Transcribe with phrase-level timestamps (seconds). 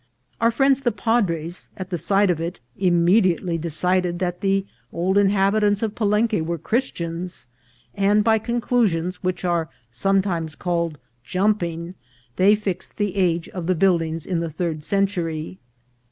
[0.41, 5.83] Our friends the padres, at the sight of it, immediately decided that the old inhabitants
[5.83, 7.45] of Pa lenque were Christians,
[7.93, 11.93] and by conclusions which are sometimes called jumping,
[12.37, 15.59] they fixed the age of the buildings in the third century.